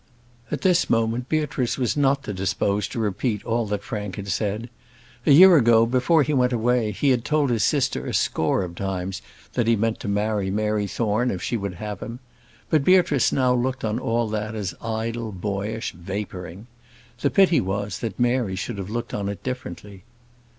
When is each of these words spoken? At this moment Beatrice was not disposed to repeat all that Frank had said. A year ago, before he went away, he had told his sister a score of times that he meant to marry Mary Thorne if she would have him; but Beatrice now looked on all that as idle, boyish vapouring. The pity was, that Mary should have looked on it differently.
At 0.49 0.61
this 0.61 0.89
moment 0.89 1.29
Beatrice 1.29 1.77
was 1.77 1.95
not 1.95 2.23
disposed 2.23 2.91
to 2.91 2.97
repeat 2.99 3.45
all 3.45 3.67
that 3.67 3.83
Frank 3.83 4.15
had 4.15 4.29
said. 4.29 4.67
A 5.27 5.31
year 5.31 5.55
ago, 5.57 5.85
before 5.85 6.23
he 6.23 6.33
went 6.33 6.51
away, 6.53 6.89
he 6.89 7.09
had 7.09 7.23
told 7.23 7.51
his 7.51 7.63
sister 7.63 8.07
a 8.07 8.13
score 8.15 8.63
of 8.63 8.73
times 8.73 9.21
that 9.53 9.67
he 9.67 9.75
meant 9.75 9.99
to 9.99 10.07
marry 10.07 10.49
Mary 10.49 10.87
Thorne 10.87 11.29
if 11.29 11.43
she 11.43 11.55
would 11.55 11.75
have 11.75 11.99
him; 11.99 12.17
but 12.71 12.83
Beatrice 12.83 13.31
now 13.31 13.53
looked 13.53 13.85
on 13.85 13.99
all 13.99 14.27
that 14.29 14.55
as 14.55 14.73
idle, 14.81 15.31
boyish 15.31 15.91
vapouring. 15.91 16.65
The 17.19 17.29
pity 17.29 17.61
was, 17.61 17.99
that 17.99 18.19
Mary 18.19 18.55
should 18.55 18.79
have 18.79 18.89
looked 18.89 19.13
on 19.13 19.29
it 19.29 19.43
differently. 19.43 20.03